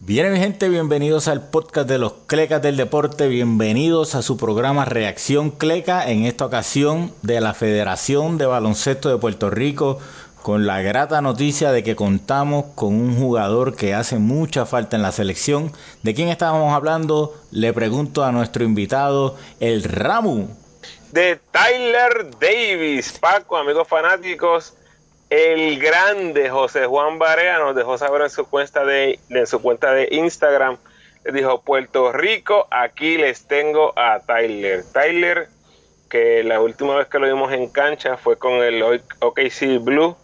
[0.00, 4.84] Bien, mi gente, bienvenidos al podcast de los Clecas del Deporte, bienvenidos a su programa
[4.84, 9.98] Reacción Cleca, en esta ocasión de la Federación de Baloncesto de Puerto Rico,
[10.40, 15.02] con la grata noticia de que contamos con un jugador que hace mucha falta en
[15.02, 15.72] la selección.
[16.04, 17.34] ¿De quién estábamos hablando?
[17.50, 20.46] Le pregunto a nuestro invitado, el Ramu.
[21.10, 24.74] De Tyler Davis, Paco, amigos fanáticos
[25.30, 29.92] el grande José Juan Barea nos dejó saber en su cuenta de, en su cuenta
[29.92, 30.78] de Instagram.
[31.32, 34.84] Dijo, Puerto Rico, aquí les tengo a Tyler.
[34.92, 35.48] Tyler,
[36.08, 40.16] que la última vez que lo vimos en cancha fue con el OKC Blue,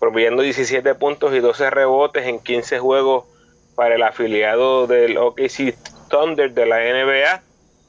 [0.00, 3.26] promediando 17 puntos y 12 rebotes en 15 juegos
[3.74, 5.76] para el afiliado del OKC
[6.08, 7.42] Thunder de la NBA.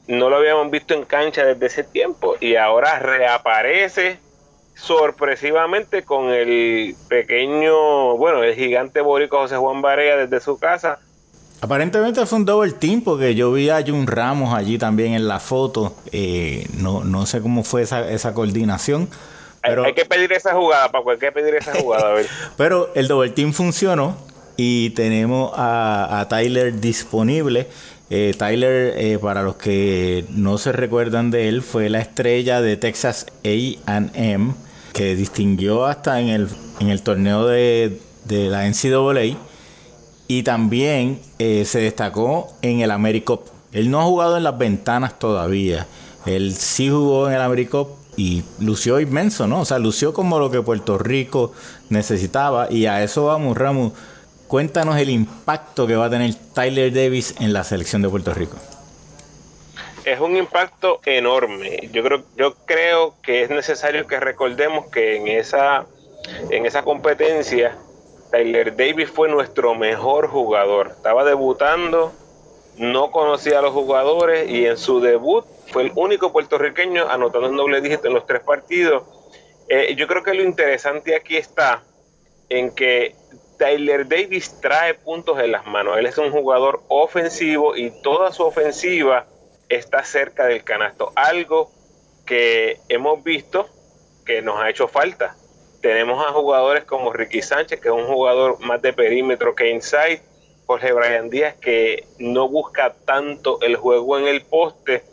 [0.08, 4.20] No lo habíamos visto en cancha desde ese tiempo y ahora reaparece
[4.78, 11.00] sorpresivamente con el pequeño, bueno, el gigante borico José Juan Barea desde su casa.
[11.60, 15.40] Aparentemente fue un double team porque yo vi a Jun Ramos allí también en la
[15.40, 15.96] foto.
[16.12, 19.10] Eh, no, no sé cómo fue esa, esa coordinación.
[19.64, 19.84] Pero...
[19.84, 22.12] Hay, que pedir esa jugada, Paco, hay que pedir esa jugada.
[22.12, 22.28] A ver.
[22.58, 24.16] pero el double team funcionó
[24.56, 27.68] y tenemos a, a Tyler disponible.
[28.12, 32.78] Eh, Tyler, eh, para los que no se recuerdan de él, fue la estrella de
[32.78, 34.54] Texas AM
[34.98, 39.38] que distinguió hasta en el, en el torneo de, la NCAA
[40.28, 43.42] y también eh, se destacó en el AmeriCup.
[43.74, 45.86] Él no ha jugado en las ventanas todavía.
[46.26, 49.62] Él sí jugó en el AmeriCup y lució inmenso, ¿no?
[49.62, 51.54] O sea, lució como lo que Puerto Rico
[51.90, 53.94] necesitaba y a eso vamos, Ramos.
[54.48, 58.58] Cuéntanos el impacto que va a tener Tyler Davis en la selección de Puerto Rico
[60.08, 61.90] es un impacto enorme.
[61.92, 65.86] Yo creo, yo creo que es necesario que recordemos que en esa,
[66.50, 67.78] en esa competencia
[68.32, 70.92] Tyler Davis fue nuestro mejor jugador.
[70.96, 72.14] Estaba debutando,
[72.78, 77.58] no conocía a los jugadores y en su debut fue el único puertorriqueño anotando un
[77.58, 79.04] doble dígito en los tres partidos.
[79.68, 81.84] Eh, yo creo que lo interesante aquí está
[82.48, 83.14] en que
[83.60, 85.98] Tyler Davis trae puntos en las manos.
[85.98, 89.26] Él es un jugador ofensivo y toda su ofensiva
[89.70, 91.12] está cerca del canasto.
[91.16, 91.72] Algo
[92.26, 93.68] que hemos visto
[94.26, 95.36] que nos ha hecho falta.
[95.82, 100.22] Tenemos a jugadores como Ricky Sánchez, que es un jugador más de perímetro que inside.
[100.66, 105.04] Jorge Brian Díaz, que no busca tanto el juego en el poste.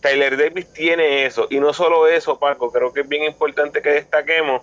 [0.00, 1.48] Tyler Davis tiene eso.
[1.50, 4.62] Y no solo eso, Paco, creo que es bien importante que destaquemos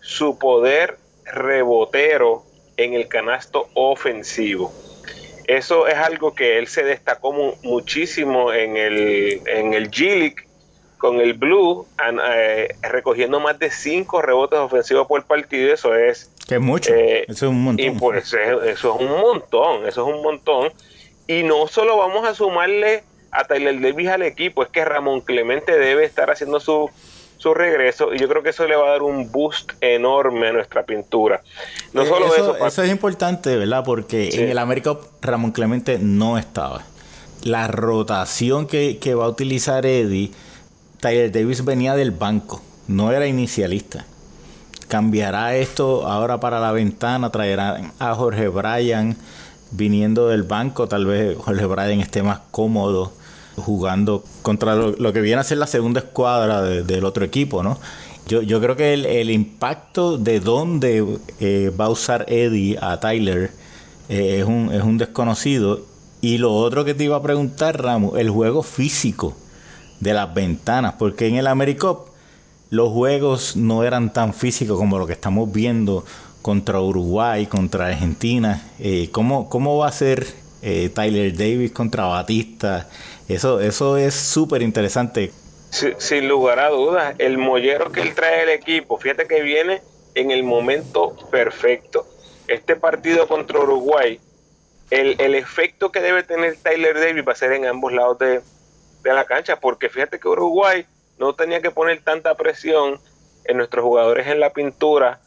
[0.00, 2.42] su poder rebotero
[2.76, 4.72] en el canasto ofensivo.
[5.46, 7.32] Eso es algo que él se destacó
[7.62, 10.46] muchísimo en el, en el G-League
[10.98, 11.86] con el Blue,
[12.26, 15.72] eh, recogiendo más de cinco rebotes ofensivos por partido.
[15.72, 16.30] Eso es.
[16.48, 16.94] Que mucho.
[16.94, 17.98] Eh, eso es un montón.
[17.98, 19.86] pues eso es un montón.
[19.86, 20.72] Eso es un montón.
[21.26, 25.76] Y no solo vamos a sumarle a Tyler Davis al equipo, es que Ramón Clemente
[25.76, 26.90] debe estar haciendo su
[27.44, 30.52] su regreso y yo creo que eso le va a dar un boost enorme a
[30.54, 31.42] nuestra pintura.
[31.92, 33.84] No eh, solo eso, eso, es importante, ¿verdad?
[33.84, 36.84] Porque en el América Ramón Clemente no estaba.
[37.42, 40.30] La rotación que, va a utilizar Eddie,
[41.00, 44.06] Tyler Davis venía del banco, no era inicialista.
[44.88, 49.18] Cambiará esto ahora para la ventana, traerá a Jorge Bryan
[49.70, 53.12] viniendo del banco, tal vez Jorge Bryan esté más cómodo
[53.56, 57.78] jugando contra lo, que viene a ser la segunda escuadra del otro equipo, ¿no?
[58.26, 63.50] Yo, yo creo que el, impacto de dónde eh, va a usar Eddie a Tyler
[64.08, 65.82] eh, es, un, es un desconocido.
[66.22, 69.36] Y lo otro que te iba a preguntar, Ramos, el juego físico
[70.00, 72.08] de las ventanas, porque en el AmeriCup
[72.70, 76.06] los juegos no eran tan físicos como lo que estamos viendo
[76.40, 78.62] contra Uruguay, contra Argentina.
[78.78, 80.26] Eh, ¿cómo, ¿Cómo va a ser
[80.94, 82.88] Tyler Davis contra Batista?
[83.28, 85.32] Eso, eso es súper interesante.
[85.70, 89.82] Sin, lugar a dudas, el mollero que él trae al equipo, fíjate que viene
[90.14, 92.06] en el momento perfecto.
[92.46, 94.20] Este partido contra Uruguay,
[94.90, 98.42] el, el efecto que debe tener Tyler Davis va a ser en ambos lados de,
[99.02, 100.86] la cancha, porque fíjate que Uruguay
[101.18, 103.00] no tenía que poner tanta presión
[103.44, 105.20] en nuestros jugadores en la pintura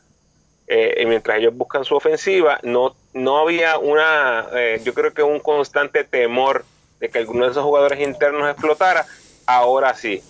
[0.67, 5.39] eh, mientras ellos buscan su ofensiva, no, no había una, eh, yo creo que un
[5.39, 6.65] constante temor
[6.99, 9.05] de que alguno de esos jugadores internos explotara,
[9.45, 10.21] ahora sí.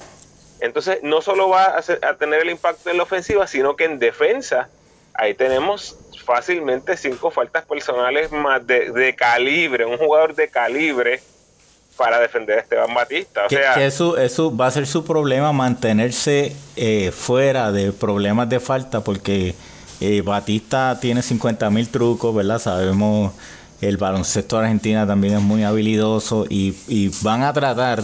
[0.59, 4.69] Entonces, no solo va a, tener el impacto en la ofensiva, sino que en defensa,
[5.13, 11.21] ahí tenemos fácilmente cinco faltas personales más de, calibre, un jugador de calibre
[11.95, 13.45] para defender a Esteban Batista.
[13.45, 18.59] O sea, eso, eso va a ser su problema, mantenerse eh, fuera de problemas de
[18.59, 19.55] falta, porque
[19.99, 22.59] eh, Batista tiene 50 mil trucos, ¿verdad?
[22.59, 23.33] Sabemos
[23.81, 26.74] El baloncesto Argentina también es muy habilidoso y,
[27.21, 28.03] van a tratar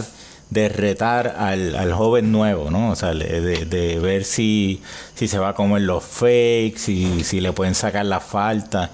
[0.50, 2.90] de retar al, joven nuevo, ¿no?
[2.90, 4.82] O sea, de, ver si,
[5.14, 8.90] se va a comer los fakes, si, si le pueden sacar la falta.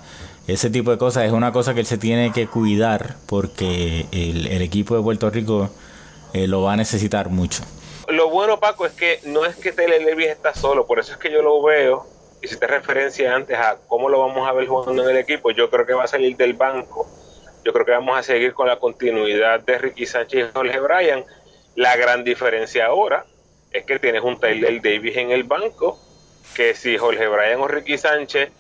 [0.47, 4.63] Ese tipo de cosas es una cosa que él se tiene que cuidar porque el,
[4.63, 5.71] equipo de Puerto Rico
[6.33, 7.63] eh, lo va a necesitar mucho.
[8.09, 11.19] Lo bueno, Paco, es que no es que Taylor Davis está solo, por eso es
[11.19, 12.07] que yo lo veo,
[12.43, 15.51] y si te referencia antes a cómo lo vamos a ver jugando en el equipo,
[15.51, 17.07] yo creo que va a salir del banco.
[17.65, 21.25] Yo creo que vamos a seguir con la continuidad de Ricky Sánchez y Jorge Bryan.
[21.77, 23.27] La gran diferencia ahora
[23.71, 25.99] es que tienes un Taylor Davis en el banco,
[26.55, 28.51] que si Jorge Bryan o Ricky Sánchez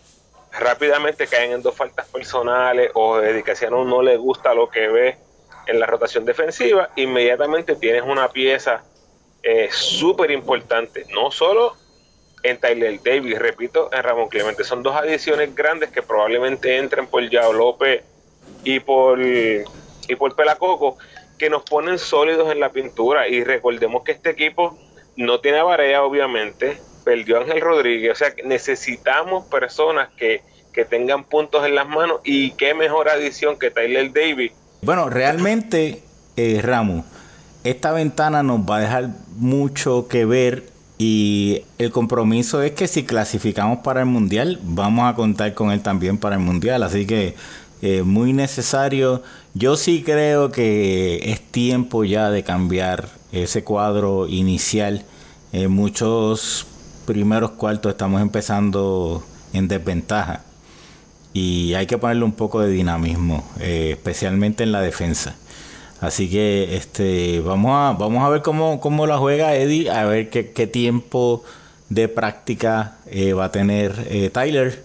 [0.52, 5.16] rápidamente caen en dos faltas personales o dedicación no le gusta lo que ve
[5.66, 8.84] en la rotación defensiva, inmediatamente tienes una pieza
[9.42, 11.76] eh, súper importante, no solo
[12.42, 14.64] en Tyler Davis, repito, en Ramón Clemente.
[14.64, 18.02] Son dos adiciones grandes que probablemente entren por Yao López
[18.64, 19.64] y por, y
[20.16, 20.98] por Pelacoco,
[21.38, 23.28] que nos ponen sólidos en la pintura.
[23.28, 24.78] Y recordemos que este equipo
[25.16, 30.42] no tiene a obviamente, perdió a Ángel Rodríguez, o sea, necesitamos personas que,
[30.72, 32.20] que tengan puntos en las manos.
[32.25, 34.52] Y qué mejor adición que Tyler Davis.
[34.82, 36.02] Bueno, realmente,
[36.37, 37.04] eh, Ramos,
[37.64, 40.62] esta ventana nos va a dejar mucho que ver
[41.02, 45.81] y el compromiso es que si clasificamos para el Mundial, vamos a contar con él
[45.81, 46.82] también para el Mundial.
[46.82, 47.37] Así que
[47.81, 49.23] eh, muy necesario.
[49.55, 55.06] Yo sí creo que es tiempo ya de cambiar ese cuadro inicial.
[55.55, 56.67] En muchos
[57.06, 59.25] primeros cuartos estamos empezando
[59.55, 60.44] en desventaja
[61.32, 65.35] y hay que ponerle un poco de dinamismo, eh, especialmente en la defensa.
[66.00, 70.31] Así que este vamos a vamos a ver cómo, cómo la juega Eddie, a ver
[70.31, 71.44] qué, qué tiempo
[71.91, 74.82] de práctica eh, va a tener eh, Tyler,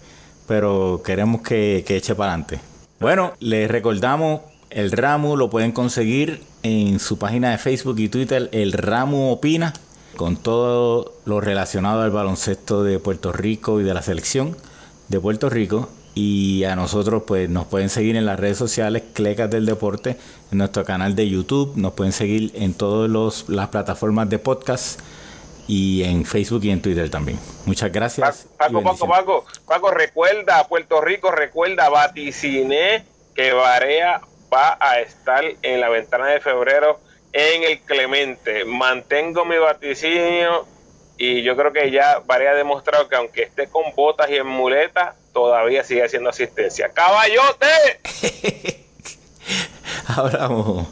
[0.47, 2.59] pero queremos que, que eche para adelante.
[2.99, 8.49] Bueno, les recordamos, el Ramu lo pueden conseguir en su página de Facebook y Twitter,
[8.51, 9.73] el Ramu Opina,
[10.17, 14.57] con todo lo relacionado al baloncesto de Puerto Rico y de la selección
[15.07, 15.89] de Puerto Rico.
[16.15, 20.15] Y a nosotros pues nos pueden seguir en las redes sociales, Clecas del Deporte,
[20.51, 25.01] en nuestro canal de YouTube, nos pueden seguir en todas las plataformas de podcast
[25.67, 27.37] y en Facebook y en Twitter también.
[27.65, 28.47] Muchas gracias.
[28.57, 33.03] Paco, Paco, Paco, Paco, recuerda, Puerto Rico, recuerda, vaticiné
[33.33, 34.21] que Varea
[34.53, 36.99] va a estar en la ventana de febrero
[37.33, 38.63] en el Clemente.
[38.63, 40.65] Mantengo mi vaticinio
[41.17, 44.47] y yo creo que ya Varea ha demostrado que aunque esté con botas y en
[44.47, 46.89] muletas, todavía sigue haciendo asistencia.
[46.89, 47.99] ¡Caballote!
[50.07, 50.83] Hablamos.